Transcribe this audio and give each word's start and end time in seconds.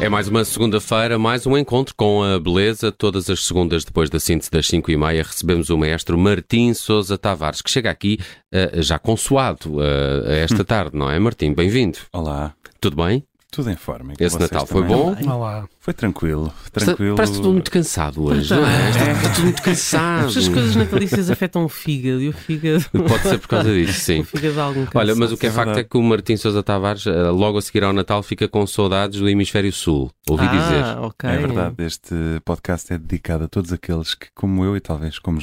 É 0.00 0.08
mais 0.08 0.28
uma 0.28 0.42
segunda-feira, 0.46 1.18
mais 1.18 1.46
um 1.46 1.58
encontro 1.58 1.94
com 1.94 2.22
a 2.22 2.40
beleza. 2.40 2.90
Todas 2.90 3.28
as 3.28 3.44
segundas, 3.44 3.84
depois 3.84 4.08
da 4.08 4.18
síntese 4.18 4.50
das 4.50 4.66
5 4.66 4.90
e 4.90 4.96
meia, 4.96 5.22
recebemos 5.22 5.68
o 5.68 5.76
maestro 5.76 6.16
Martim 6.16 6.72
Souza 6.72 7.18
Tavares, 7.18 7.60
que 7.60 7.70
chega 7.70 7.90
aqui 7.90 8.18
uh, 8.50 8.80
já 8.80 8.98
consoado 8.98 9.76
uh, 9.76 10.26
esta 10.26 10.64
tarde, 10.64 10.96
não 10.96 11.10
é, 11.10 11.18
Martim? 11.18 11.52
Bem-vindo. 11.52 11.98
Olá. 12.14 12.54
Tudo 12.80 12.96
bem? 12.96 13.22
Tudo 13.50 13.68
em 13.70 13.76
forma. 13.76 14.12
Esse 14.18 14.38
Natal 14.38 14.64
foi 14.64 14.82
bom? 14.84 15.16
Olá. 15.28 15.68
Foi 15.80 15.92
tranquilo, 15.92 16.52
tranquilo. 16.72 17.16
Parece 17.16 17.32
tudo 17.34 17.50
muito 17.52 17.70
cansado 17.70 18.22
hoje, 18.22 18.54
não 18.54 18.64
é? 18.64 18.90
Está, 18.90 19.12
está 19.12 19.30
tudo 19.30 19.44
muito 19.44 19.62
cansado. 19.62 20.26
As 20.26 20.48
coisas 20.48 20.76
natalícias 20.76 21.30
afetam 21.30 21.64
o 21.64 21.68
fígado 21.68 22.20
e 22.20 22.28
o 22.28 22.32
fígado. 22.32 22.84
Pode 23.08 23.22
ser 23.22 23.38
por 23.38 23.48
causa 23.48 23.72
disso, 23.72 23.98
sim. 24.00 24.20
O 24.20 24.24
fígado 24.24 24.60
algum 24.60 24.86
Olha, 24.94 25.14
mas 25.16 25.32
o 25.32 25.36
que 25.36 25.46
é, 25.46 25.48
É 25.48 25.52
facto 25.52 25.66
verdade. 25.66 25.86
é 25.86 25.88
que 25.90 25.96
o 25.96 26.02
Martim 26.02 26.36
Souza 26.36 26.62
Tavares, 26.62 27.06
eh, 27.06 27.30
logo 27.30 27.58
a 27.58 27.62
seguir 27.62 27.82
ao 27.82 27.92
Natal, 27.92 28.22
fica 28.22 28.46
com 28.46 28.64
saudades 28.66 29.18
do 29.18 29.28
Hemisfério 29.28 29.72
Sul. 29.72 30.12
Ouvi 30.28 30.46
dizer. 30.46 30.84
Ah, 30.84 30.98
ok. 31.00 31.28
É 31.28 31.36
verdade, 31.38 31.74
este 31.84 32.14
podcast 32.44 32.92
é 32.92 32.98
dedicado 32.98 33.44
a 33.44 33.48
todos 33.48 33.72
aqueles 33.72 34.14
que, 34.14 34.28
como 34.34 34.64
eu 34.64 34.76
e 34.76 34.80
talvez 34.80 35.18
como 35.18 35.40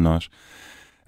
nós, 0.00 0.28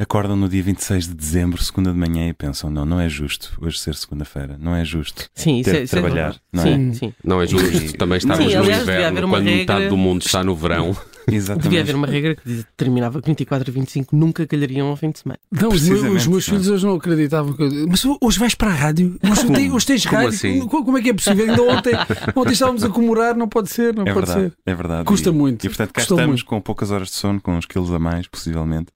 acordam 0.00 0.34
no 0.36 0.48
dia 0.48 0.62
26 0.62 1.08
de 1.08 1.14
dezembro, 1.14 1.62
segunda 1.62 1.92
de 1.92 1.98
manhã, 1.98 2.28
e 2.28 2.32
pensam: 2.32 2.70
não, 2.70 2.84
não 2.86 2.98
é 3.00 3.08
justo 3.08 3.52
hoje 3.60 3.78
ser 3.78 3.94
segunda-feira, 3.94 4.56
não 4.58 4.74
é 4.74 4.84
justo. 4.84 5.28
Sim, 5.34 5.62
ter 5.62 5.74
é, 5.76 5.82
isso 5.82 5.96
é 5.96 6.00
trabalhar, 6.00 6.36
não 6.52 6.62
é? 6.62 6.66
sim, 6.66 6.94
sim. 6.94 7.14
Não 7.22 7.40
é 7.42 7.46
justo, 7.46 7.96
também 7.98 8.18
estávamos 8.18 8.50
Sim, 8.50 8.58
no 8.58 8.64
aliás, 8.64 8.82
inverno, 8.82 9.28
quando 9.28 9.44
metade 9.44 9.78
regra- 9.80 9.88
do 9.90 9.96
mundo 9.96 10.22
está 10.24 10.42
no 10.42 10.56
verão. 10.56 10.96
Exatamente. 11.34 11.62
Devia 11.64 11.80
haver 11.80 11.94
uma 11.94 12.06
regra 12.06 12.34
que 12.36 12.42
diz- 12.44 12.66
terminava 12.76 13.20
com 13.20 13.26
24 13.26 13.70
e 13.70 13.72
25, 13.72 14.16
nunca 14.16 14.46
calhariam 14.46 14.88
ao 14.88 14.96
fim 14.96 15.10
de 15.10 15.18
semana. 15.20 15.38
Não, 15.50 15.68
os 15.68 15.82
meus, 15.82 16.26
não 16.26 16.40
filhos 16.40 16.68
hoje 16.68 16.86
não 16.86 16.94
acreditavam. 16.94 17.52
Que... 17.52 17.62
eu- 17.62 17.86
Mas 17.88 18.04
hoje 18.20 18.38
vais 18.38 18.54
para 18.54 18.70
a 18.70 18.74
rádio? 18.74 19.18
Hoje, 19.22 19.46
tem, 19.52 19.70
hoje 19.72 19.86
tens 19.86 20.04
Como 20.04 20.16
rádio? 20.16 20.28
assim? 20.30 20.58
Como, 20.66 20.84
como 20.84 20.98
é 20.98 21.02
que 21.02 21.10
é 21.10 21.14
possível? 21.14 21.48
Ainda 21.50 21.62
ontem, 21.62 21.92
ontem 22.34 22.52
estávamos 22.52 22.84
a 22.84 22.88
comemorar, 22.88 23.36
não 23.36 23.48
pode 23.48 23.70
ser, 23.70 23.94
não 23.94 24.02
É 24.06 24.12
pode 24.12 24.26
verdade, 24.26 24.50
ser. 24.50 24.56
é 24.66 24.74
verdade. 24.74 25.04
Custa 25.04 25.28
E- 25.28 25.32
muito. 25.32 25.64
E 25.64 25.68
portanto 25.68 25.88
cá 25.92 26.00
Custa 26.00 26.14
estamos 26.14 26.26
muito. 26.40 26.44
com 26.46 26.60
poucas 26.60 26.90
horas 26.90 27.08
de 27.08 27.14
sono, 27.14 27.40
com 27.40 27.56
uns 27.56 27.66
quilos 27.66 27.92
a 27.92 27.98
mais, 27.98 28.26
possivelmente. 28.26 28.88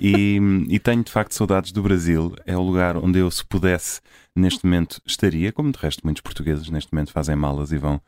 E, 0.00 0.38
e 0.68 0.78
tenho 0.78 1.02
de 1.02 1.10
facto 1.10 1.32
saudades 1.34 1.72
do 1.72 1.82
Brasil. 1.82 2.34
É 2.46 2.56
o 2.56 2.62
lugar 2.62 2.96
onde 2.96 3.18
eu, 3.18 3.30
se 3.30 3.44
pudesse, 3.44 4.00
neste 4.34 4.64
momento 4.64 5.00
estaria, 5.06 5.52
como 5.52 5.70
de 5.72 5.78
resto 5.78 6.00
muitos 6.04 6.22
portugueses 6.22 6.68
neste 6.70 6.92
momento 6.92 7.12
fazem 7.12 7.36
malas 7.36 7.72
e 7.72 7.78
vão 7.78 8.00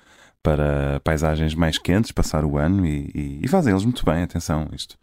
para 0.45 1.00
paisagens 1.03 1.55
mais 1.55 1.78
quentes, 1.78 2.12
passar 2.12 2.45
o 2.45 2.59
ano 2.59 2.84
e, 2.87 3.11
e- 3.14 3.41
e 3.42 3.48
fazem 3.48 3.73
eles 3.73 3.83
muito 3.84 4.05
bem. 4.05 4.23
Atenção, 4.23 4.69
isto. 4.73 4.97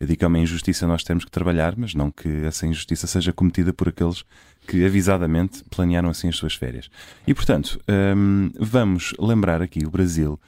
Eu 0.00 0.06
digo 0.06 0.18
que 0.18 0.24
é 0.24 0.28
uma 0.28 0.38
injustiça 0.38 0.86
nós 0.86 1.04
temos 1.04 1.24
que 1.24 1.30
trabalhar, 1.30 1.74
mas 1.76 1.94
não 1.94 2.10
que 2.10 2.28
essa 2.46 2.66
injustiça 2.66 3.06
seja 3.06 3.32
cometida 3.32 3.72
por 3.74 3.88
aqueles 3.90 4.24
que 4.66 4.84
avisadamente 4.84 5.62
planearam 5.70 6.08
assim 6.08 6.28
as 6.28 6.36
suas 6.36 6.54
férias. 6.54 6.88
E 7.26 7.34
portanto, 7.34 7.78
hum, 8.16 8.50
vamos 8.58 9.12
lembrar 9.18 9.60
aqui 9.62 9.80
o 9.86 9.90
Brasil 9.90 10.40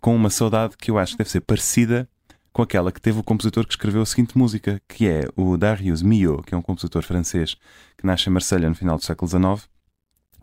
com 0.00 0.14
uma 0.14 0.30
saudade 0.30 0.76
que 0.78 0.90
eu 0.90 0.98
acho 0.98 1.12
que 1.12 1.18
deve 1.18 1.30
ser 1.30 1.40
parecida 1.40 2.08
com 2.52 2.62
aquela 2.62 2.90
que 2.92 3.00
teve 3.00 3.18
o 3.18 3.22
compositor 3.24 3.64
que 3.66 3.72
escreveu 3.72 4.02
a 4.02 4.06
seguinte 4.06 4.38
música, 4.38 4.80
que 4.88 5.06
é 5.08 5.28
o 5.36 5.56
Darius 5.56 6.00
Milhaud, 6.00 6.42
que 6.44 6.54
é 6.54 6.58
um 6.58 6.62
compositor 6.62 7.02
francês 7.02 7.56
que 7.98 8.06
nasce 8.06 8.28
em 8.28 8.32
Marselha 8.32 8.68
no 8.68 8.74
final 8.74 8.96
do 8.96 9.04
século 9.04 9.28
XIX 9.28 9.68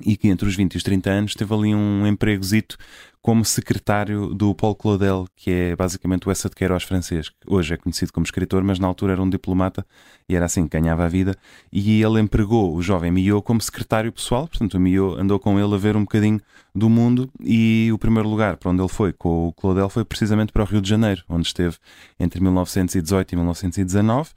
e 0.02 0.18
que 0.18 0.28
entre 0.28 0.48
os 0.48 0.56
20 0.56 0.74
e 0.74 0.78
os 0.78 0.84
30 0.84 1.10
anos 1.10 1.36
teve 1.36 1.54
ali 1.54 1.74
um 1.76 2.06
empregozito 2.08 2.78
como 3.24 3.46
secretário 3.46 4.34
do 4.34 4.54
Paul 4.54 4.76
Claudel, 4.76 5.26
que 5.34 5.50
é 5.50 5.76
basicamente 5.78 6.28
o 6.28 6.32
Essa 6.32 6.50
de 6.50 6.56
Queiroz 6.56 6.84
francês, 6.84 7.32
hoje 7.48 7.74
é 7.74 7.78
conhecido 7.78 8.12
como 8.12 8.26
escritor, 8.26 8.62
mas 8.66 8.80
na 8.80 8.86
altura 8.86 9.14
era 9.14 9.24
um 9.24 9.30
diplomata 9.30 9.86
e 10.28 10.36
era 10.36 10.44
assim 10.44 10.68
que 10.68 10.78
ganhava 10.78 11.06
a 11.06 11.08
vida. 11.08 11.34
E 11.72 12.04
ele 12.04 12.20
empregou 12.20 12.76
o 12.76 12.82
jovem 12.82 13.12
Milhaud 13.12 13.42
como 13.42 13.62
secretário 13.62 14.12
pessoal, 14.12 14.46
portanto 14.46 14.74
o 14.74 14.80
Milhaud 14.80 15.22
andou 15.22 15.40
com 15.40 15.58
ele 15.58 15.74
a 15.74 15.78
ver 15.78 15.96
um 15.96 16.02
bocadinho 16.02 16.42
do 16.76 16.90
mundo 16.90 17.32
e 17.40 17.90
o 17.94 17.98
primeiro 17.98 18.28
lugar 18.28 18.58
para 18.58 18.72
onde 18.72 18.82
ele 18.82 18.90
foi 18.90 19.14
com 19.14 19.48
o 19.48 19.54
Claudel 19.54 19.88
foi 19.88 20.04
precisamente 20.04 20.52
para 20.52 20.64
o 20.64 20.66
Rio 20.66 20.82
de 20.82 20.90
Janeiro, 20.90 21.24
onde 21.30 21.48
esteve 21.48 21.78
entre 22.20 22.42
1918 22.42 23.32
e 23.32 23.36
1919 23.38 24.32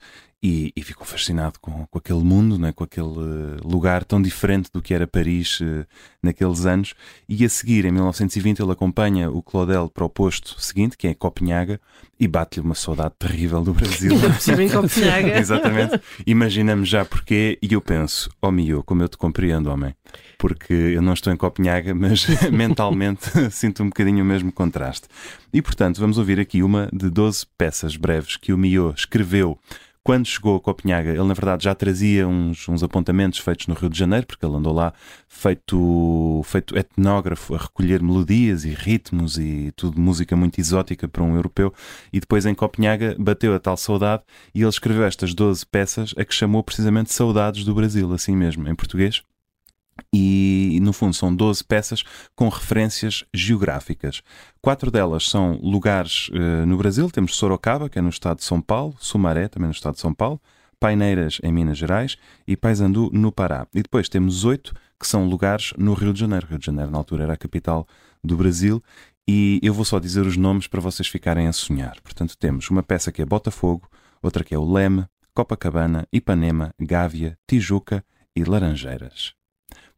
e, 0.48 0.72
e 0.76 0.82
ficou 0.82 1.04
fascinado 1.04 1.58
com, 1.60 1.84
com 1.86 1.98
aquele 1.98 2.22
mundo, 2.22 2.56
né? 2.56 2.70
com 2.70 2.84
aquele 2.84 3.08
eh, 3.08 3.60
lugar 3.64 4.04
tão 4.04 4.22
diferente 4.22 4.70
do 4.72 4.80
que 4.80 4.94
era 4.94 5.04
Paris 5.04 5.58
eh, 5.60 5.84
naqueles 6.22 6.64
anos. 6.64 6.94
E 7.28 7.44
a 7.44 7.48
seguir, 7.48 7.84
em 7.84 7.90
1920, 7.90 8.62
ele 8.62 8.70
acompanha 8.70 9.28
o 9.28 9.42
Claudel 9.42 9.90
para 9.92 10.04
o 10.04 10.08
posto 10.08 10.60
seguinte, 10.60 10.96
que 10.96 11.08
é 11.08 11.14
Copenhaga, 11.14 11.80
e 12.18 12.28
bate-lhe 12.28 12.64
uma 12.64 12.76
saudade 12.76 13.14
terrível 13.18 13.60
do 13.64 13.74
Brasil. 13.74 14.12
Em 14.14 14.68
Copenhaga. 14.68 15.34
Exatamente. 15.36 16.00
Imaginamos 16.24 16.88
já 16.88 17.04
porquê, 17.04 17.58
e 17.60 17.72
eu 17.72 17.80
penso, 17.80 18.30
oh 18.40 18.52
Mio, 18.52 18.84
como 18.84 19.02
eu 19.02 19.08
te 19.08 19.16
compreendo, 19.16 19.68
homem. 19.68 19.96
Porque 20.38 20.72
eu 20.72 21.02
não 21.02 21.14
estou 21.14 21.32
em 21.32 21.36
Copenhaga, 21.36 21.92
mas 21.92 22.24
mentalmente 22.52 23.30
sinto 23.50 23.82
um 23.82 23.86
bocadinho 23.86 24.22
o 24.22 24.26
mesmo 24.26 24.52
contraste. 24.52 25.08
E 25.52 25.60
portanto, 25.60 26.00
vamos 26.00 26.18
ouvir 26.18 26.38
aqui 26.38 26.62
uma 26.62 26.88
de 26.92 27.10
12 27.10 27.46
peças 27.58 27.96
breves 27.96 28.36
que 28.36 28.52
o 28.52 28.58
Mio 28.58 28.94
escreveu 28.96 29.58
quando 30.06 30.24
chegou 30.24 30.54
a 30.54 30.60
Copenhaga, 30.60 31.10
ele 31.10 31.24
na 31.24 31.34
verdade 31.34 31.64
já 31.64 31.74
trazia 31.74 32.28
uns, 32.28 32.68
uns 32.68 32.80
apontamentos 32.84 33.40
feitos 33.40 33.66
no 33.66 33.74
Rio 33.74 33.90
de 33.90 33.98
Janeiro, 33.98 34.24
porque 34.24 34.46
ele 34.46 34.54
andou 34.54 34.72
lá 34.72 34.92
feito, 35.26 36.42
feito 36.44 36.78
etnógrafo 36.78 37.56
a 37.56 37.58
recolher 37.58 38.00
melodias 38.00 38.64
e 38.64 38.68
ritmos 38.68 39.36
e 39.36 39.72
tudo 39.74 40.00
música 40.00 40.36
muito 40.36 40.60
exótica 40.60 41.08
para 41.08 41.24
um 41.24 41.34
europeu. 41.34 41.74
E 42.12 42.20
depois 42.20 42.46
em 42.46 42.54
Copenhaga 42.54 43.16
bateu 43.18 43.52
a 43.52 43.58
tal 43.58 43.76
saudade 43.76 44.22
e 44.54 44.60
ele 44.60 44.68
escreveu 44.68 45.02
estas 45.02 45.34
12 45.34 45.66
peças 45.66 46.14
a 46.16 46.24
que 46.24 46.32
chamou 46.32 46.62
precisamente 46.62 47.12
Saudades 47.12 47.64
do 47.64 47.74
Brasil, 47.74 48.12
assim 48.12 48.36
mesmo, 48.36 48.68
em 48.68 48.76
português. 48.76 49.24
E 50.12 50.78
no 50.82 50.92
fundo 50.92 51.14
são 51.14 51.34
12 51.34 51.64
peças 51.64 52.04
com 52.34 52.48
referências 52.48 53.24
geográficas. 53.32 54.22
Quatro 54.60 54.90
delas 54.90 55.28
são 55.28 55.58
lugares 55.62 56.30
eh, 56.32 56.66
no 56.66 56.76
Brasil. 56.76 57.10
Temos 57.10 57.36
Sorocaba, 57.36 57.88
que 57.88 57.98
é 57.98 58.02
no 58.02 58.08
estado 58.08 58.38
de 58.38 58.44
São 58.44 58.60
Paulo, 58.60 58.94
Sumaré, 58.98 59.48
também 59.48 59.68
no 59.68 59.74
estado 59.74 59.94
de 59.94 60.00
São 60.00 60.12
Paulo, 60.12 60.40
Paineiras, 60.78 61.38
em 61.42 61.52
Minas 61.52 61.78
Gerais, 61.78 62.16
e 62.46 62.56
Paysandu, 62.56 63.10
no 63.12 63.32
Pará. 63.32 63.66
E 63.74 63.82
depois 63.82 64.08
temos 64.08 64.44
oito 64.44 64.74
que 64.98 65.06
são 65.06 65.26
lugares 65.26 65.72
no 65.78 65.94
Rio 65.94 66.12
de 66.12 66.20
Janeiro. 66.20 66.46
Rio 66.46 66.58
de 66.58 66.66
Janeiro, 66.66 66.90
na 66.90 66.98
altura, 66.98 67.24
era 67.24 67.32
a 67.34 67.36
capital 67.36 67.86
do 68.22 68.36
Brasil. 68.36 68.82
E 69.28 69.58
eu 69.62 69.74
vou 69.74 69.84
só 69.84 69.98
dizer 69.98 70.26
os 70.26 70.36
nomes 70.36 70.66
para 70.66 70.80
vocês 70.80 71.08
ficarem 71.08 71.48
a 71.48 71.52
sonhar. 71.52 72.00
Portanto, 72.02 72.36
temos 72.38 72.70
uma 72.70 72.82
peça 72.82 73.10
que 73.10 73.20
é 73.20 73.24
Botafogo, 73.24 73.88
outra 74.22 74.44
que 74.44 74.54
é 74.54 74.58
o 74.58 74.70
Leme, 74.70 75.06
Copacabana, 75.34 76.06
Ipanema, 76.12 76.72
Gávea, 76.80 77.36
Tijuca 77.46 78.04
e 78.34 78.44
Laranjeiras. 78.44 79.34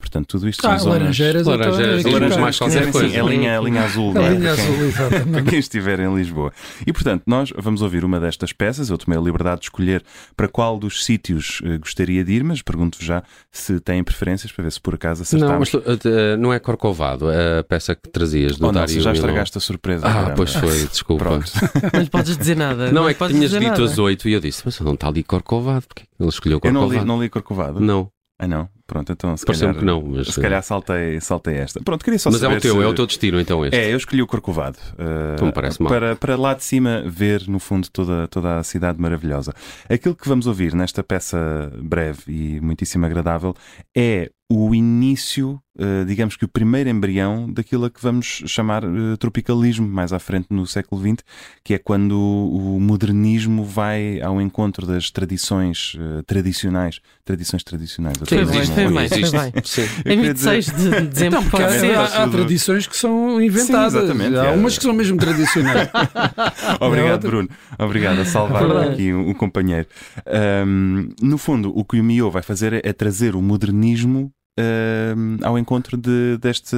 Portanto, 0.01 0.27
tudo 0.29 0.49
isto 0.49 0.65
Ah, 0.67 0.79
são 0.79 0.85
zonas... 0.91 0.99
laranjeiras. 1.01 1.41
estou- 1.43 1.57
Laranjeiras, 1.57 2.05
laranjas 2.05 2.27
estou- 2.29 2.41
mais 2.43 2.59
qualquer 2.59 2.85
Sim, 2.85 2.93
coisa. 2.93 3.09
sim, 3.09 3.17
é 3.17 3.21
a 3.21 3.25
linha, 3.25 3.59
a 3.59 3.61
linha 3.63 3.83
azul. 3.85 4.11
A 4.13 4.15
não 4.15 4.23
é? 4.23 4.31
linha 4.31 4.41
Para 4.55 4.57
quem- 4.57 4.65
azul, 4.75 4.85
exatamente. 4.87 5.29
para 5.33 5.43
quem 5.43 5.59
estiver 5.59 6.01
em 6.01 6.15
Lisboa. 6.15 6.53
E 6.87 6.93
portanto, 6.93 7.23
nós 7.27 7.53
vamos 7.59 7.83
ouvir 7.83 8.05
uma 8.05 8.21
destas 8.21 8.53
peças. 8.53 8.89
Eu 8.91 8.97
tomei 8.97 9.19
a 9.19 9.21
liberdade 9.23 9.61
de 9.61 9.67
escolher 9.67 10.05
para 10.37 10.47
qual 10.49 10.79
dos 10.79 11.05
sítios 11.05 11.61
eh, 11.65 11.79
gostaria 11.79 12.25
de 12.25 12.33
ir, 12.33 12.45
mas 12.45 12.63
pergunto 12.63 12.97
já 13.05 13.23
se 13.51 13.81
têm 13.81 14.03
preferências 14.05 14.53
para 14.53 14.63
ver 14.63 14.71
se 14.73 14.81
por 14.81 14.95
acaso 14.95 15.21
Não, 15.37 15.53
acertamos. 15.53 15.73
mas 15.73 16.05
uh, 16.05 16.37
não 16.39 16.53
é 16.55 16.61
Corcovado, 16.61 17.27
a 17.29 17.63
peça 17.65 17.95
que 17.97 18.09
trazias 18.09 18.57
do 18.57 18.67
Ou 18.67 18.73
não, 18.73 18.81
Dário 18.81 19.01
já 19.01 19.13
estragaste 19.13 19.59
a 19.59 19.61
surpresa. 19.61 20.07
Ah, 20.07 20.13
caramba. 20.13 20.35
pois 20.37 20.55
foi, 20.55 20.79
desculpa. 20.87 21.25
Pronto. 21.25 21.51
Não 21.93 22.01
lhe 22.01 22.09
podes 22.09 22.37
dizer 22.39 22.57
nada. 22.57 22.93
Não, 22.93 23.09
é 23.09 23.15
que 23.15 23.27
tinhas 23.29 23.51
dito 23.51 23.63
nada. 23.65 23.85
as 23.85 23.99
oito 23.99 24.29
e 24.29 24.33
eu 24.33 24.41
disse, 24.41 24.63
mas 24.65 24.79
não 24.81 24.95
está 24.95 25.09
ali 25.09 25.25
Corcovado, 25.25 25.87
porque 25.89 26.05
ele 26.21 26.29
escolheu 26.29 26.61
Eu 26.63 26.73
não 26.73 26.83
Corcovado. 26.83 27.05
li, 27.05 27.09
não 27.09 27.21
li 27.23 27.29
Corcovado. 27.29 27.81
Não, 27.81 28.09
Ah, 28.39 28.47
não? 28.47 28.69
Pronto, 28.89 29.13
então 29.13 29.37
se 29.37 29.45
calhar, 29.45 29.75
que 29.75 29.85
não, 29.85 30.01
mas, 30.03 30.29
se 30.29 30.41
calhar 30.41 30.63
saltei, 30.63 31.21
saltei 31.21 31.57
esta. 31.57 31.79
Pronto, 31.83 32.03
queria 32.03 32.19
só 32.19 32.31
mas 32.31 32.43
é 32.43 32.49
o 32.49 32.59
teu, 32.59 32.75
se- 32.77 32.83
é 32.83 32.87
o 32.87 32.95
teu 32.95 33.07
destino 33.07 33.39
então 33.39 33.63
este. 33.65 33.77
É, 33.77 33.93
eu 33.93 33.99
escolhi 33.99 34.23
o 34.23 34.27
Corcovado. 34.27 34.79
uh, 34.99 35.35
Então 35.35 35.47
me 35.49 35.53
parece 35.53 35.81
mal. 35.83 35.93
para, 35.93 36.17
para 36.17 36.37
lá 36.37 36.55
de 36.55 36.65
cima 36.65 37.03
ver, 37.07 37.47
no 37.49 37.59
fundo, 37.59 37.87
toda, 37.93 38.27
toda 38.29 38.57
a 38.59 38.65
cidade 38.65 38.99
maravilhosa. 38.99 39.55
Aquilo 39.91 40.17
que 40.17 40.27
vamos 40.27 40.47
ouvir 40.47 40.75
nesta 40.75 41.03
peça 41.05 41.71
breve 41.83 42.23
e 42.29 42.61
muitíssimo 42.63 43.05
agradável 43.05 43.55
é 43.95 44.31
o 44.51 44.75
início, 44.75 45.61
uh, 45.79 46.07
digamos 46.07 46.35
que 46.35 46.47
o 46.47 46.49
primeiro 46.49 46.89
embrião 46.89 47.53
daquilo 47.53 47.85
a 47.85 47.91
que 47.91 48.03
vamos 48.03 48.43
chamar 48.47 48.83
uh, 48.83 49.15
tropicalismo, 49.19 49.87
mais 49.87 50.11
à 50.11 50.19
frente 50.19 50.47
no 50.49 50.67
século 50.67 51.03
XX, 51.03 51.23
que 51.63 51.75
é 51.75 51.79
quando 51.79 52.13
o 52.19 52.81
modernismo 52.81 53.63
vai 53.63 54.23
ao 54.23 54.41
encontro 54.41 54.87
das 54.87 55.11
tradições 55.11 55.93
uh, 55.97 56.23
tradicionais. 56.23 57.01
Tradições 57.27 57.63
tradicionais. 57.63 58.17
Sim, 58.27 58.39
existe, 58.39 58.78
foi 58.85 58.95
bem, 58.95 59.05
existe. 59.05 59.31
foi 59.37 59.51
bem. 59.51 59.63
Sim. 59.65 59.83
Em 59.83 60.03
queria 60.03 60.35
dizer- 60.35 60.51
26 60.53 60.67
de 60.67 60.73
dezembro 61.09 61.27
Então, 61.27 61.43
porque 61.43 61.57
pode 61.63 61.65
há, 61.77 61.81
ser. 61.81 61.95
há- 61.97 62.01
há 62.01 62.05
Está 62.07 62.23
tudo- 62.25 62.33
tradições 62.37 62.87
que 62.87 62.97
são 62.97 63.41
inventadas. 63.41 63.93
Sim, 63.93 63.99
exatamente, 63.99 64.37
há 64.37 64.45
é. 64.47 64.51
umas 64.53 64.77
que 64.79 64.85
são 64.85 64.93
mesmo 64.93 65.17
tradicionais. 65.19 65.89
Obrigado, 66.81 67.13
outra- 67.15 67.31
Bruno. 67.31 67.49
Obrigado 67.79 68.21
a 68.21 68.25
salvar 68.25 68.77
aqui 68.91 69.13
o, 69.13 69.31
o 69.31 69.35
companheiro. 69.35 69.87
Ahm, 70.27 71.09
no 71.23 71.39
fundo, 71.39 71.73
o 71.77 71.85
que 71.85 72.01
o 72.01 72.05
Mio 72.05 72.31
vai 72.31 72.43
fazer 72.43 72.73
é, 72.73 72.81
é 72.85 72.93
trazer 72.93 73.35
o 73.37 73.43
modernismo 73.43 74.31
uh, 74.59 75.47
ao 75.47 75.59
encontro 75.59 75.97
de, 75.97 76.37
deste, 76.39 76.77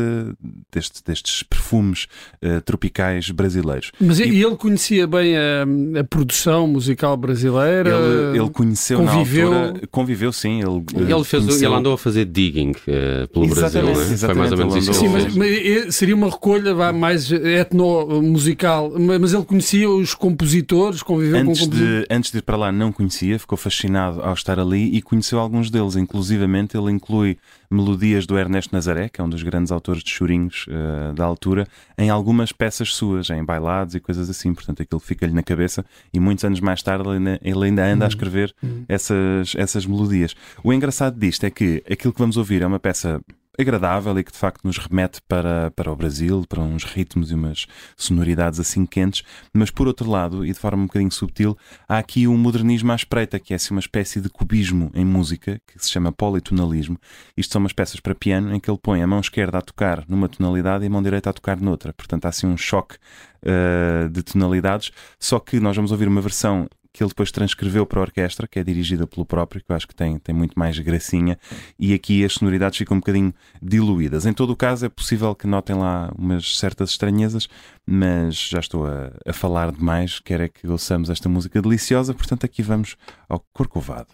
deste, 0.70 1.02
destes 1.04 1.42
perfumes 1.42 2.06
uh, 2.44 2.60
tropicais 2.60 3.30
brasileiros. 3.30 3.92
Mas 4.00 4.18
e, 4.18 4.24
ele 4.24 4.56
conhecia 4.56 5.06
bem 5.06 5.36
a, 5.36 6.00
a 6.00 6.04
produção 6.04 6.66
musical 6.66 7.16
brasileira? 7.16 7.90
Ele, 7.90 8.38
ele 8.38 8.50
conheceu 8.50 8.98
conviveu... 8.98 9.50
na 9.50 9.66
altura, 9.66 9.86
conviveu 9.90 10.32
sim. 10.32 10.60
Ele, 10.60 10.84
ele, 10.94 11.24
fez, 11.24 11.44
conheceu... 11.44 11.68
ele 11.68 11.78
andou 11.78 11.94
a 11.94 11.98
fazer 11.98 12.26
digging 12.26 12.72
uh, 12.72 13.28
pelo 13.28 13.48
Brasil, 13.48 13.82
né? 13.82 13.94
foi 13.94 14.34
mais 14.34 14.52
ou 14.52 14.58
menos 14.58 14.76
isso. 14.76 14.94
Sim, 14.94 15.08
mas, 15.08 15.34
mas, 15.34 15.94
seria 15.94 16.14
uma 16.14 16.28
recolha 16.28 16.74
vá, 16.74 16.92
mais 16.92 17.30
etnomusical, 17.32 18.92
mas 19.20 19.32
ele 19.32 19.44
conhecia 19.44 19.88
os 19.88 20.14
compositores, 20.14 21.02
conviveu 21.02 21.40
antes 21.40 21.60
com 21.60 21.66
compositores? 21.66 22.06
De, 22.08 22.14
antes 22.14 22.30
de 22.30 22.38
ir 22.38 22.42
para 22.42 22.56
lá 22.56 22.72
não 22.72 22.92
conhecia, 22.92 23.38
ficou 23.38 23.56
fascinado 23.56 24.20
ao 24.22 24.34
estar 24.34 24.58
ali 24.58 24.96
e 24.96 25.02
conheceu 25.02 25.38
alguns 25.38 25.70
deles, 25.70 25.96
inclusivamente 25.96 26.76
ele 26.76 26.90
inclui 26.90 27.38
melodias 27.70 28.26
do 28.26 28.36
Ernesto 28.36 28.74
Nazaré, 28.74 29.08
que 29.08 29.20
é 29.20 29.24
um 29.24 29.28
dos 29.28 29.42
grandes 29.42 29.70
autores 29.70 30.02
de 30.02 30.10
chorinhos 30.10 30.66
uh, 30.66 31.14
da 31.14 31.24
altura, 31.24 31.66
em 31.96 32.10
algumas 32.10 32.50
peças 32.50 32.92
suas, 32.92 33.30
em 33.30 33.44
bailados 33.44 33.94
e 33.94 34.00
coisas 34.00 34.28
assim. 34.28 34.52
Portanto, 34.52 34.82
aquilo 34.82 35.00
fica-lhe 35.00 35.32
na 35.32 35.42
cabeça 35.42 35.84
e 36.12 36.18
muitos 36.18 36.44
anos 36.44 36.60
mais 36.60 36.82
tarde 36.82 37.08
ele 37.08 37.16
ainda, 37.16 37.40
ele 37.42 37.64
ainda 37.64 37.86
anda 37.86 38.04
a 38.04 38.06
uhum. 38.06 38.08
escrever 38.08 38.54
uhum. 38.62 38.84
essas, 38.88 39.54
essas 39.56 39.86
melodias. 39.86 40.34
O 40.64 40.72
engraçado 40.72 41.18
disto 41.18 41.44
é 41.44 41.50
que 41.50 41.82
aquilo 41.90 42.12
que 42.12 42.18
vamos 42.18 42.36
ouvir 42.36 42.62
é 42.62 42.66
uma 42.66 42.80
peça 42.80 43.20
agradável 43.60 44.18
e 44.18 44.24
que 44.24 44.32
de 44.32 44.38
facto 44.38 44.64
nos 44.64 44.78
remete 44.78 45.20
para, 45.28 45.70
para 45.72 45.92
o 45.92 45.96
Brasil, 45.96 46.44
para 46.48 46.60
uns 46.60 46.84
ritmos 46.84 47.30
e 47.30 47.34
umas 47.34 47.66
sonoridades 47.96 48.58
assim 48.60 48.86
quentes, 48.86 49.22
mas 49.52 49.70
por 49.70 49.86
outro 49.86 50.10
lado, 50.10 50.44
e 50.44 50.52
de 50.52 50.58
forma 50.58 50.82
um 50.82 50.86
bocadinho 50.86 51.10
subtil, 51.10 51.56
há 51.88 51.98
aqui 51.98 52.26
um 52.26 52.36
modernismo 52.36 52.92
à 52.92 52.94
espreita, 52.94 53.38
que 53.38 53.52
é 53.52 53.56
assim 53.56 53.74
uma 53.74 53.80
espécie 53.80 54.20
de 54.20 54.28
cubismo 54.28 54.90
em 54.94 55.04
música, 55.04 55.60
que 55.66 55.78
se 55.78 55.90
chama 55.90 56.12
politonalismo. 56.12 56.98
Isto 57.36 57.52
são 57.52 57.60
umas 57.60 57.72
peças 57.72 58.00
para 58.00 58.14
piano 58.14 58.54
em 58.54 58.60
que 58.60 58.70
ele 58.70 58.78
põe 58.80 59.02
a 59.02 59.06
mão 59.06 59.20
esquerda 59.20 59.58
a 59.58 59.62
tocar 59.62 60.04
numa 60.08 60.28
tonalidade 60.28 60.84
e 60.84 60.86
a 60.86 60.90
mão 60.90 61.02
direita 61.02 61.30
a 61.30 61.32
tocar 61.32 61.60
noutra. 61.60 61.92
Portanto, 61.92 62.26
há 62.26 62.28
assim 62.28 62.46
um 62.46 62.56
choque 62.56 62.96
uh, 63.44 64.08
de 64.08 64.22
tonalidades, 64.22 64.90
só 65.18 65.38
que 65.38 65.60
nós 65.60 65.76
vamos 65.76 65.92
ouvir 65.92 66.08
uma 66.08 66.20
versão 66.20 66.68
que 66.92 67.02
ele 67.02 67.08
depois 67.08 67.30
transcreveu 67.30 67.86
para 67.86 68.00
a 68.00 68.02
orquestra, 68.02 68.48
que 68.48 68.58
é 68.58 68.64
dirigida 68.64 69.06
pelo 69.06 69.24
próprio, 69.24 69.62
que 69.62 69.70
eu 69.70 69.76
acho 69.76 69.86
que 69.86 69.94
tem, 69.94 70.18
tem 70.18 70.34
muito 70.34 70.58
mais 70.58 70.78
gracinha, 70.78 71.38
e 71.78 71.94
aqui 71.94 72.24
as 72.24 72.34
sonoridades 72.34 72.78
ficam 72.78 72.96
um 72.96 73.00
bocadinho 73.00 73.32
diluídas. 73.62 74.26
Em 74.26 74.32
todo 74.32 74.50
o 74.50 74.56
caso, 74.56 74.86
é 74.86 74.88
possível 74.88 75.34
que 75.34 75.46
notem 75.46 75.76
lá 75.76 76.12
umas 76.16 76.58
certas 76.58 76.90
estranhezas, 76.90 77.48
mas 77.86 78.36
já 78.36 78.58
estou 78.58 78.86
a, 78.86 79.12
a 79.26 79.32
falar 79.32 79.72
demais, 79.72 80.20
quero 80.20 80.42
é 80.42 80.48
que 80.48 80.66
ouçamos 80.66 81.10
esta 81.10 81.28
música 81.28 81.62
deliciosa, 81.62 82.14
portanto 82.14 82.44
aqui 82.44 82.62
vamos 82.62 82.96
ao 83.28 83.40
Corcovado. 83.52 84.08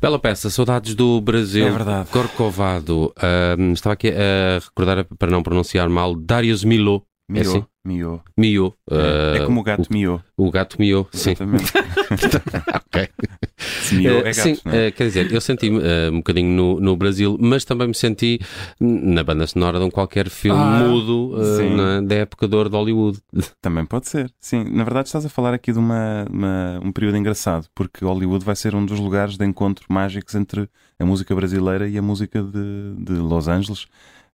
Bela 0.00 0.18
peça, 0.18 0.50
saudades 0.50 0.94
do 0.94 1.20
Brasil. 1.20 1.66
É 1.66 1.70
verdade. 1.70 2.10
Corcovado. 2.10 3.12
Uh, 3.16 3.72
estava 3.72 3.94
aqui 3.94 4.08
a 4.08 4.58
recordar, 4.58 5.04
para 5.18 5.30
não 5.30 5.42
pronunciar 5.42 5.88
mal, 5.88 6.14
Darius 6.14 6.64
Milô. 6.64 7.02
Mio, 7.28 7.38
é 7.38 7.42
assim? 7.42 7.64
Mio. 7.86 8.20
Mio. 8.36 8.74
É, 8.90 8.94
uh, 8.94 9.42
é 9.42 9.46
como 9.46 9.60
o 9.60 9.62
gato 9.62 9.86
o, 9.88 9.92
Mio. 9.92 10.22
O 10.36 10.50
gato 10.50 10.76
Mio, 10.78 11.06
sim. 11.12 11.34
ok. 12.74 13.08
Mio 13.92 14.18
é 14.18 14.22
gato, 14.24 14.34
sim, 14.34 14.56
é? 14.66 14.88
Uh, 14.88 14.92
quer 14.92 15.04
dizer, 15.04 15.32
eu 15.32 15.40
senti-me 15.40 15.78
uh, 15.78 16.12
um 16.12 16.16
bocadinho 16.16 16.50
no, 16.50 16.80
no 16.80 16.96
Brasil, 16.96 17.38
mas 17.40 17.64
também 17.64 17.88
me 17.88 17.94
senti 17.94 18.40
na 18.80 19.22
banda 19.22 19.46
sonora 19.46 19.78
de 19.78 19.84
um 19.84 19.90
qualquer 19.90 20.28
filme 20.28 20.60
ah, 20.60 20.80
mudo 20.80 21.36
na, 21.76 22.00
da 22.00 22.16
época 22.16 22.48
de 22.48 22.56
ouro 22.56 22.68
de 22.68 22.76
Hollywood. 22.76 23.18
Também 23.62 23.86
pode 23.86 24.08
ser, 24.08 24.30
sim. 24.40 24.64
Na 24.64 24.84
verdade, 24.84 25.08
estás 25.08 25.24
a 25.24 25.28
falar 25.28 25.54
aqui 25.54 25.72
de 25.72 25.78
uma, 25.78 26.26
uma, 26.30 26.80
um 26.82 26.92
período 26.92 27.16
engraçado, 27.16 27.66
porque 27.74 28.04
Hollywood 28.04 28.44
vai 28.44 28.56
ser 28.56 28.74
um 28.74 28.84
dos 28.84 28.98
lugares 28.98 29.36
de 29.36 29.44
encontro 29.44 29.86
mágicos 29.88 30.34
entre 30.34 30.68
a 30.98 31.04
música 31.04 31.34
brasileira 31.34 31.88
e 31.88 31.96
a 31.96 32.02
música 32.02 32.42
de, 32.42 32.94
de 32.98 33.12
Los 33.12 33.48
Angeles. 33.48 33.86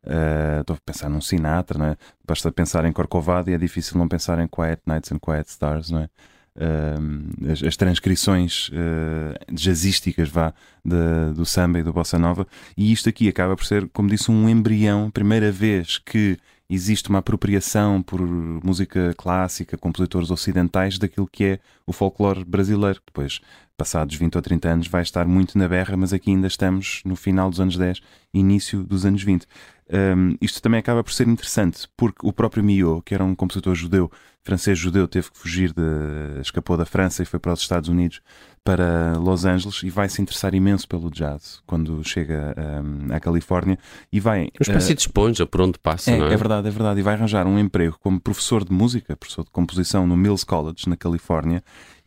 Uh, 0.05 0.61
estou 0.61 0.75
a 0.75 0.79
pensar 0.85 1.09
num 1.09 1.21
Sinatra, 1.21 1.79
não 1.79 1.87
é? 1.87 1.97
basta 2.27 2.51
pensar 2.51 2.85
em 2.85 2.93
Corcovado 2.93 3.51
e 3.51 3.55
é 3.55 3.59
difícil 3.59 3.97
não 3.97 4.09
pensar 4.09 4.39
em 4.41 4.49
Quiet 4.49 4.83
Nights 4.85 5.13
and 5.13 5.19
Quiet 5.19 5.49
Stars, 5.49 5.91
não 5.91 6.01
é? 6.01 6.09
Uh, 6.55 7.51
as, 7.51 7.63
as, 7.63 7.77
transcrições 7.79 8.69
uh, 8.69 9.55
jazzísticas 9.55 10.29
vá, 10.29 10.53
de, 10.85 11.33
do 11.35 11.47
samba 11.47 11.79
e 11.79 11.83
do 11.83 11.95
bossa 11.95 12.19
nova, 12.19 12.47
e 12.77 12.93
isto 12.93 13.09
aqui 13.09 13.27
acaba 13.29 13.57
por 13.57 13.65
ser, 13.65 13.89
como 13.91 14.11
disse, 14.11 14.31
um 14.31 14.49
embrião, 14.49 15.11
primeira 15.11 15.51
vez 15.51 15.97
que 15.97 16.37
existe 16.69 17.09
uma 17.09 17.19
apropriação 17.19 18.03
por 18.03 18.21
música 18.21 19.15
clássica, 19.17 19.77
compositores 19.77 20.31
ocidentais, 20.31 20.99
daquilo 20.99 21.29
que 21.31 21.45
é 21.45 21.59
o 21.87 21.93
folclore 21.93 22.45
brasileiro. 22.45 23.01
Depois, 23.05 23.41
passados 23.77 24.15
20 24.15 24.37
ou 24.37 24.43
30 24.43 24.69
anos, 24.69 24.87
vai 24.89 25.03
estar 25.03 25.27
muito 25.27 25.59
na 25.59 25.69
berra, 25.69 25.97
mas 25.97 26.13
aqui 26.13 26.31
ainda 26.31 26.47
estamos 26.47 27.03
no 27.05 27.15
final 27.17 27.51
dos 27.51 27.61
anos 27.61 27.77
10, 27.77 28.01
início 28.33 28.83
dos 28.85 29.05
anos 29.05 29.23
20. 29.23 29.47
Um, 29.93 30.37
isto 30.41 30.63
também 30.63 30.81
acaba 30.81 31.05
por 31.05 31.13
ser 31.13 31.29
interessante, 31.29 31.87
porque 31.95 32.27
o 32.27 32.33
próprio 32.33 32.65
Mio, 32.65 33.03
que 33.05 33.15
era 33.15 33.23
um 33.23 33.35
compositor 33.35 33.75
judeu, 33.75 34.11
francês-judeu, 34.43 35.07
teve 35.07 35.31
que 35.31 35.39
fugir, 35.39 35.71
de, 35.73 36.41
escapou 36.41 36.79
da 36.79 36.87
França 36.87 37.23
e 37.23 37.27
foi 37.27 37.39
para 37.39 37.53
os 37.53 37.61
Estados 37.61 37.91
Unidos, 37.91 38.23
para 38.65 39.19
Los 39.19 39.45
Angeles, 39.45 39.83
e 39.83 39.91
vai 39.91 40.09
se 40.09 40.23
interessar 40.23 40.55
imenso 40.55 40.89
pelo 40.89 41.11
jazz 41.11 41.61
quando 41.67 42.03
chega 42.05 42.55
um, 42.83 43.15
à 43.15 43.21
Califórnia. 43.21 43.79
E 44.11 44.19
vai, 44.19 44.45
Uma 44.45 44.51
espécie 44.63 44.93
uh, 44.93 44.97
de 44.97 45.03
esponja 45.03 45.47
por 45.47 45.61
onde 45.61 45.79
passa, 45.79 46.11
é, 46.11 46.17
não 46.17 46.27
é? 46.27 46.33
É 46.33 46.37
verdade, 46.39 46.69
é 46.69 46.71
verdade. 46.71 47.01
E 47.01 47.03
vai 47.03 47.15
arranjar 47.15 47.47
um 47.47 47.59
emprego 47.59 47.99
como 48.01 48.19
professor 48.19 48.65
de 48.65 48.73
música, 48.73 49.15
professor 49.15 49.45
de 49.45 49.51
composição 49.51 50.07
no 50.07 50.17
Mills 50.17 50.47
College, 50.47 50.89
na 50.89 50.97
Califórnia, 50.97 51.63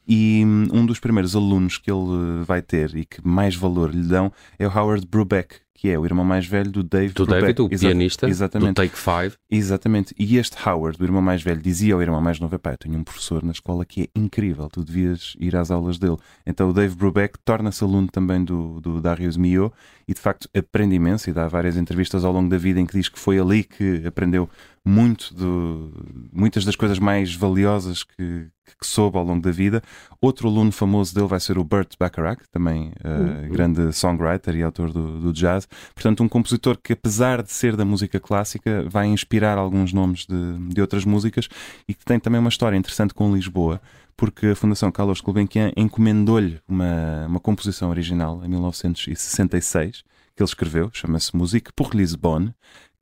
e 0.08 0.44
hum, 0.44 0.68
um 0.74 0.86
dos 0.86 1.00
primeiros 1.00 1.36
alunos 1.36 1.78
que 1.78 1.92
ele 1.92 2.44
vai 2.44 2.62
ter 2.62 2.96
e 2.96 3.06
que 3.06 3.26
mais 3.26 3.56
valor 3.56 3.94
lhe 3.94 4.08
dão 4.08 4.32
é 4.58 4.68
o 4.68 4.72
Howard 4.76 5.06
Brubeck, 5.06 5.58
que 5.78 5.90
é 5.90 6.00
o 6.00 6.06
irmão 6.06 6.24
mais 6.24 6.48
velho 6.48 6.72
do 6.72 6.82
Dave 6.82 7.14
Do 7.14 7.26
Brubeck. 7.26 7.54
David, 7.54 7.62
o 7.62 7.68
Exa- 7.70 7.88
pianista, 7.90 8.26
do 8.26 8.30
Exatamente. 8.30 8.76
Take 8.76 8.98
Five. 8.98 9.36
Exatamente. 9.52 10.16
E 10.18 10.38
este 10.38 10.56
Howard, 10.68 10.98
o 11.02 11.04
irmão 11.04 11.22
mais 11.22 11.44
velho, 11.44 11.62
dizia 11.62 11.94
ao 11.94 12.02
irmão 12.02 12.22
mais 12.22 12.40
novo: 12.40 12.56
eu 12.56 12.78
tenho 12.78 12.98
um 12.98 13.04
professor 13.04 13.44
na 13.44 13.52
escola 13.52 13.86
que 13.86 14.04
é 14.04 14.08
incrível, 14.20 14.70
tu 14.70 14.84
devias 14.84 15.36
ir 15.38 15.56
às 15.56 15.70
aulas 15.72 16.00
dele. 16.00 16.18
Então 16.48 16.70
o 16.70 16.74
Dave 16.74 16.96
Brubeck 16.96 17.38
torna-se 17.44 17.84
aluno 17.84 18.08
também 18.08 18.44
do, 18.44 18.80
do 18.80 19.02
Darius 19.02 19.36
Milhaud 19.36 19.74
e 20.08 20.14
de 20.14 20.20
facto 20.20 20.48
aprende 20.56 20.96
imenso 20.96 21.30
e 21.30 21.34
dá 21.34 21.48
várias 21.48 21.76
entrevistas 21.76 22.24
ao 22.24 22.32
longo 22.32 22.50
da 22.50 22.58
vida 22.58 22.80
em 22.80 22.86
que 22.86 22.98
diz 22.98 23.10
que 23.10 23.20
foi 23.20 23.38
ali 23.38 23.64
que 23.64 24.04
aprendeu 24.06 24.50
muito 24.88 25.34
do, 25.34 25.92
muitas 26.32 26.64
das 26.64 26.76
coisas 26.76 27.00
mais 27.00 27.34
valiosas 27.34 28.04
que, 28.04 28.46
que 28.80 28.86
soube 28.86 29.18
ao 29.18 29.24
longo 29.26 29.42
da 29.42 29.50
vida. 29.50 29.82
Outro 30.22 30.48
aluno 30.48 30.72
famoso 30.72 31.14
dele 31.14 31.26
vai 31.28 31.40
ser 31.40 31.58
o 31.58 31.64
Burt 31.64 31.96
Bacharach, 32.00 32.44
também 32.52 32.92
eh, 33.04 33.48
grande 33.48 33.92
songwriter 33.92 34.56
e 34.56 34.62
autor 34.62 34.94
do, 34.94 35.20
do 35.20 35.34
jazz. 35.34 35.65
Portanto, 35.94 36.24
um 36.24 36.30
compositor 36.30 36.78
que, 36.82 36.94
apesar 36.94 37.42
de 37.44 37.52
ser 37.52 37.76
da 37.76 37.86
música 37.86 38.20
clássica, 38.20 38.86
vai 38.90 39.08
inspirar 39.08 39.58
alguns 39.58 39.94
nomes 39.94 40.26
de, 40.26 40.74
de 40.74 40.82
outras 40.82 41.06
músicas 41.06 41.48
e 41.88 41.94
que 41.94 42.06
tem 42.06 42.20
também 42.20 42.40
uma 42.40 42.50
história 42.50 42.78
interessante 42.78 43.14
com 43.14 43.34
Lisboa, 43.34 43.82
porque 44.18 44.48
a 44.48 44.56
Fundação 44.56 44.92
Carlos 44.92 45.22
Gulbenkian 45.22 45.72
encomendou-lhe 45.76 46.60
uma, 46.68 47.26
uma 47.28 47.40
composição 47.40 47.90
original 47.90 48.42
em 48.44 48.48
1966 48.48 50.04
que 50.36 50.44
ele 50.44 50.50
escreveu, 50.50 50.90
chama-se 50.92 51.36
Musique 51.36 51.72
pour 51.74 51.96
Lisbonne, 51.96 52.54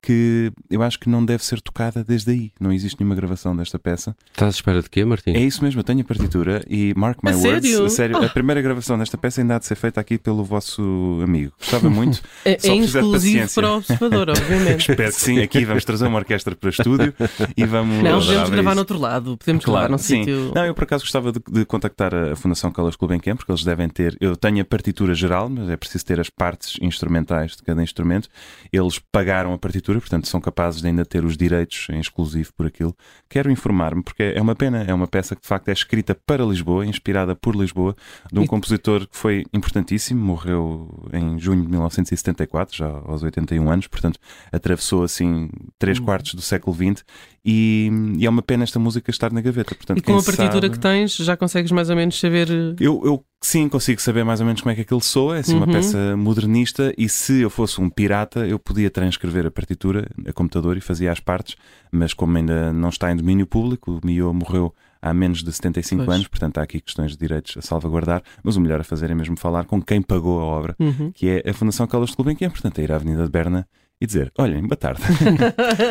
que 0.04 0.52
eu 0.70 0.82
acho 0.82 0.98
que 1.00 1.08
não 1.08 1.24
deve 1.24 1.44
ser 1.44 1.60
tocada 1.60 2.04
desde 2.04 2.30
aí. 2.30 2.52
Não 2.60 2.72
existe 2.72 3.00
nenhuma 3.00 3.14
gravação 3.14 3.56
desta 3.56 3.78
peça. 3.78 4.14
Estás 4.32 4.54
à 4.54 4.56
espera 4.56 4.82
de 4.82 4.90
quê, 4.90 5.04
Martim? 5.04 5.30
É 5.32 5.40
isso 5.40 5.62
mesmo, 5.64 5.80
eu 5.80 5.84
tenho 5.84 6.00
a 6.00 6.04
partitura 6.04 6.64
e 6.68 6.92
mark 6.96 7.18
my 7.22 7.30
A 7.32 7.36
words, 7.36 7.42
sério? 7.70 7.84
a 7.84 7.90
sério, 7.90 8.16
Ah. 8.18 8.26
a 8.26 8.28
primeira 8.28 8.60
gravação 8.60 8.98
desta 8.98 9.16
peça 9.16 9.40
ainda 9.40 9.56
há 9.56 9.58
de 9.58 9.66
ser 9.66 9.74
feita 9.76 10.00
aqui 10.00 10.18
pelo 10.18 10.44
vosso 10.44 10.82
amigo. 11.22 11.52
Gostava 11.58 11.88
muito. 11.88 12.20
É, 12.44 12.58
Só 12.60 12.72
é 12.72 12.76
exclusivo 12.76 13.48
para 13.54 13.72
o 13.72 13.76
observador, 13.78 14.30
obviamente. 14.36 14.90
Espero 14.90 15.12
que 15.12 15.20
sim. 15.20 15.40
Aqui 15.40 15.64
vamos 15.64 15.84
trazer 15.84 16.06
uma 16.06 16.18
orquestra 16.18 16.54
para 16.54 16.66
o 16.66 16.70
estúdio 16.70 17.14
e 17.56 17.64
vamos. 17.64 18.02
Não, 18.02 18.18
podemos 18.20 18.50
gravar 18.50 18.70
isso. 18.70 18.74
no 18.74 18.80
outro 18.80 18.98
lado, 18.98 19.36
podemos 19.38 19.64
gravar 19.64 19.88
num 19.88 19.98
sim. 19.98 20.18
sítio. 20.20 20.52
Não, 20.54 20.64
eu 20.66 20.74
por 20.74 20.84
acaso 20.84 21.04
gostava 21.04 21.32
de, 21.32 21.40
de 21.50 21.64
contactar 21.64 22.14
a 22.14 22.36
Fundação 22.36 22.70
Carlos 22.70 22.96
Gulbenkian, 22.96 23.36
porque 23.36 23.50
eles 23.50 23.64
devem 23.64 23.88
ter. 23.88 24.16
Eu 24.20 24.36
tenho 24.36 24.60
a 24.60 24.64
partitura 24.64 25.14
geral, 25.14 25.48
mas 25.48 25.68
é 25.70 25.76
preciso 25.76 26.04
ter 26.04 26.20
as 26.20 26.28
partes 26.30 26.76
instrumentais 26.80 27.56
de 27.56 27.62
cada 27.62 27.82
instrumento. 27.82 28.28
Eles 28.72 28.98
pagaram 29.12 29.52
a 29.52 29.58
partitura, 29.58 29.93
portanto 30.00 30.28
são 30.28 30.40
capazes 30.40 30.80
de 30.80 30.86
ainda 30.88 31.04
ter 31.04 31.24
os 31.24 31.36
direitos 31.36 31.86
em 31.90 31.98
exclusivo 32.00 32.52
por 32.54 32.66
aquilo. 32.66 32.94
Quero 33.28 33.50
informar-me, 33.50 34.02
porque 34.02 34.22
é 34.22 34.40
uma 34.40 34.54
pena, 34.54 34.82
é 34.82 34.92
uma 34.94 35.06
peça 35.06 35.34
que 35.36 35.42
de 35.42 35.48
facto 35.48 35.68
é 35.68 35.72
escrita 35.72 36.14
para 36.14 36.44
Lisboa, 36.44 36.84
inspirada 36.86 37.34
por 37.34 37.54
Lisboa, 37.56 37.94
de 38.32 38.38
um 38.38 38.44
E- 38.44 38.46
compositor 38.46 39.06
que 39.08 39.16
foi 39.16 39.44
importantíssimo, 39.52 40.24
morreu 40.24 41.08
em 41.12 41.38
junho 41.38 41.62
de 41.62 41.68
1974, 41.68 42.76
já 42.76 42.86
aos 42.88 43.22
81 43.22 43.70
anos, 43.70 43.86
portanto 43.86 44.18
atravessou 44.52 45.02
assim 45.04 45.48
três 45.78 45.98
Hum. 45.98 46.04
quartos 46.04 46.34
do 46.34 46.42
século 46.42 46.74
XX 46.76 47.04
e, 47.44 47.90
e 48.18 48.26
é 48.26 48.30
uma 48.30 48.42
pena 48.42 48.64
esta 48.64 48.78
música 48.78 49.10
estar 49.10 49.32
na 49.32 49.40
gaveta. 49.40 49.74
Portanto, 49.74 49.98
E 49.98 50.02
com 50.02 50.16
a 50.16 50.22
partitura 50.22 50.52
sabe- 50.52 50.70
que 50.70 50.78
tens, 50.78 51.16
já 51.16 51.36
consegues 51.36 51.70
mais 51.72 51.90
ou 51.90 51.96
menos 51.96 52.18
saber. 52.18 52.48
eh, 52.50 52.74
eu, 52.80 53.02
eu 53.04 53.24
sim 53.46 53.68
consigo 53.68 54.00
saber 54.00 54.24
mais 54.24 54.40
ou 54.40 54.46
menos 54.46 54.60
como 54.62 54.72
é 54.72 54.74
que 54.74 54.80
aquilo 54.80 55.00
soa, 55.00 55.36
é 55.36 55.40
assim 55.40 55.54
uma 55.54 55.66
Uhum. 55.66 55.72
peça 55.72 56.16
modernista 56.16 56.94
e 56.96 57.08
se 57.08 57.40
eu 57.42 57.50
fosse 57.50 57.80
um 57.80 57.90
pirata 57.90 58.46
eu 58.46 58.58
podia 58.58 58.90
transcrever 58.90 59.46
a 59.46 59.50
partitura 59.50 60.08
a 60.26 60.32
computador 60.32 60.76
e 60.76 60.80
fazia 60.80 61.12
as 61.12 61.20
partes, 61.20 61.56
mas 61.92 62.14
como 62.14 62.36
ainda 62.36 62.72
não 62.72 62.88
está 62.88 63.12
em 63.12 63.16
domínio 63.16 63.46
público, 63.46 64.00
o 64.02 64.06
Mio 64.06 64.32
morreu 64.32 64.74
há 65.02 65.12
menos 65.12 65.42
de 65.42 65.52
75 65.52 66.04
Pois. 66.04 66.14
anos, 66.14 66.26
portanto 66.28 66.56
há 66.58 66.62
aqui 66.62 66.80
questões 66.80 67.10
de 67.12 67.18
direitos 67.18 67.54
a 67.58 67.60
salvaguardar, 67.62 68.22
mas 68.42 68.56
o 68.56 68.60
melhor 68.60 68.80
a 68.80 68.84
fazer 68.84 69.10
é 69.10 69.14
mesmo 69.14 69.36
falar 69.38 69.64
com 69.64 69.80
quem 69.82 70.00
pagou 70.00 70.40
a 70.40 70.44
obra, 70.44 70.74
Uhum. 70.80 71.12
que 71.12 71.28
é 71.28 71.50
a 71.50 71.52
Fundação 71.52 71.86
Carlos 71.86 72.10
de 72.10 72.16
Gulbenkian, 72.16 72.48
portanto 72.50 72.78
é 72.78 72.82
ir 72.84 72.92
à 72.92 72.96
Avenida 72.96 73.22
de 73.24 73.30
Berna 73.30 73.66
e 74.00 74.06
dizer, 74.06 74.32
olhem, 74.38 74.62
boa 74.62 74.76
tarde. 74.76 75.02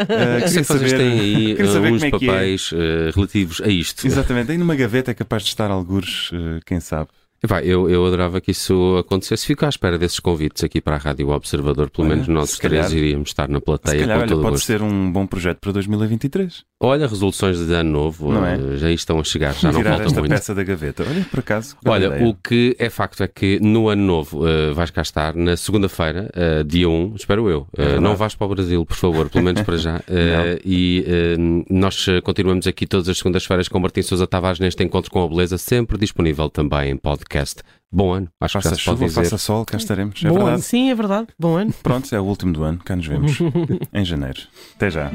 Eh, 0.10 0.48
sei 0.48 0.63
queria 0.63 0.63
que 0.63 0.63
vocês 0.63 0.93
têm 0.93 1.19
aí 1.19 1.55
queria 1.55 1.72
saber 1.72 1.91
uh, 1.91 1.93
uns 1.95 2.03
como 2.03 2.15
é 2.15 2.19
que 2.19 2.25
é. 2.25 2.27
papéis 2.33 2.72
uh, 2.72 2.75
relativos 3.15 3.62
a 3.62 3.67
isto. 3.67 4.05
Exatamente, 4.05 4.51
aí 4.51 4.57
numa 4.57 4.75
gaveta 4.75 5.12
é 5.12 5.13
capaz 5.13 5.43
de 5.43 5.50
estar 5.50 5.69
algures, 5.72 6.29
eh, 6.33 6.60
quem 6.65 6.79
sabe. 6.79 7.10
Epá, 7.43 7.62
eu, 7.62 7.89
eu 7.89 8.05
adorava 8.05 8.39
que 8.39 8.51
isso 8.51 8.95
acontecesse. 8.97 9.45
Fico 9.45 9.65
à 9.65 9.69
espera 9.69 9.97
desses 9.97 10.17
convites 10.19 10.63
aqui 10.63 10.79
para 10.79 10.95
a 10.95 11.00
Rádio 11.00 11.27
Observador. 11.29 11.89
Pelo 11.89 12.07
menos 12.07 12.27
nós 12.27 12.51
se 12.51 12.62
três 12.62 12.85
calhar- 12.85 12.97
iríamos 12.97 13.29
estar 13.29 13.50
na 13.50 13.59
Se 13.59 13.65
plateia 13.65 14.00
calhar, 14.00 14.17
com 14.19 14.23
olha, 14.23 14.35
pode 14.35 14.50
gosto. 14.51 14.65
ser 14.65 14.81
um 14.81 15.12
bom 15.12 15.27
projeto 15.27 15.59
para 15.59 15.73
2023. 15.73 16.63
Olha, 16.79 17.07
resoluções 17.07 17.65
de 17.65 17.73
ano 17.73 17.89
novo 17.91 18.31
Não 18.33 18.45
é? 18.45 18.55
uh, 18.57 18.77
já 18.77 18.91
estão 18.91 19.19
a 19.19 19.23
chegar, 19.23 19.53
já 19.55 19.71
não 19.71 19.79
Tirar 19.79 19.91
falta 19.91 20.05
esta 20.05 20.19
muito. 20.19 20.31
peça 20.31 20.55
da 20.55 20.63
gaveta. 20.63 21.03
Olha, 21.09 21.25
por 21.29 21.39
acaso. 21.39 21.75
Olha, 21.85 22.05
ideia. 22.07 22.27
o 22.27 22.33
que 22.33 22.75
é 22.79 22.89
facto 22.89 23.21
é 23.23 23.27
que 23.27 23.59
no 23.62 23.89
ano 23.89 24.03
novo 24.03 24.45
uh, 24.45 24.73
vais 24.73 24.89
cá 24.89 25.01
estar 25.01 25.35
na 25.35 25.55
segunda-feira, 25.57 26.29
uh, 26.35 26.63
dia 26.63 26.88
1, 26.89 27.13
espero 27.15 27.50
eu. 27.50 27.67
Uh, 27.77 28.00
não 28.01 28.15
vais 28.15 28.35
para 28.35 28.47
o 28.47 28.50
Brasil, 28.50 28.85
por 28.85 28.95
favor, 28.95 29.29
pelo 29.29 29.43
menos 29.43 29.62
para 29.63 29.77
já. 29.77 29.93
Não. 30.07 30.59
e 30.65 31.05
nós 31.69 32.05
continuamos 32.23 32.67
aqui 32.67 32.85
todas 32.85 33.07
as 33.09 33.17
segundas-feiras 33.17 33.67
com 33.67 33.79
Martim 33.79 34.01
Sousa 34.01 34.25
Tavares 34.27 34.59
neste 34.59 34.81
encontro 34.83 35.09
com 35.12 35.23
a 35.23 35.27
beleza, 35.27 35.57
sempre 35.57 35.97
disponível 35.97 36.50
também 36.50 36.91
em 36.91 36.97
podcast. 36.97 37.33
Bom 37.92 38.12
ano, 38.13 38.28
acho 38.42 38.58
que 38.58 38.63
Faça 38.63 38.75
já 38.75 38.80
se 38.80 38.86
pode 38.86 38.98
chuva, 38.98 39.08
dizer. 39.08 39.24
faça 39.24 39.38
sol, 39.38 39.66
cá 39.66 39.78
estaremos. 39.78 40.24
É 40.24 40.30
Bom 40.30 40.36
verdade. 40.36 40.62
Sim, 40.63 40.90
é 40.90 40.96
verdade. 40.96 41.28
Bom 41.40 41.56
ano. 41.56 41.74
Pronto, 41.84 42.13
é 42.13 42.20
o 42.20 42.24
último 42.24 42.52
do 42.54 42.63
ano. 42.63 42.80
Cá 42.84 42.96
nos 42.96 43.06
vemos. 43.06 43.38
em 43.94 44.04
janeiro. 44.06 44.42
Até 44.75 44.90
já. 44.90 45.12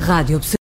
Rádio. 0.00 0.42